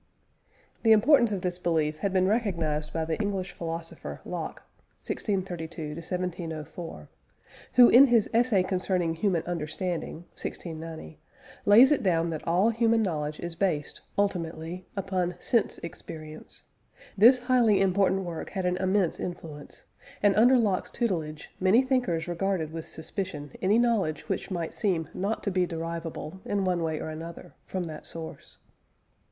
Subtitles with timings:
[0.81, 4.63] The importance of this belief had been recognised by the English philosopher, Locke
[5.05, 7.07] (1632 1704),
[7.73, 11.19] who in his Essay concerning Human Understanding (1690),
[11.67, 16.63] lays it down that all human knowledge is based, ultimately, upon sense experience.
[17.15, 19.83] This highly important work had an immense influence,
[20.23, 25.43] and, under Locke's tutelage, many thinkers regarded with suspicion any knowledge which might seem not
[25.43, 28.57] to be derivable, in one way or another, from that source.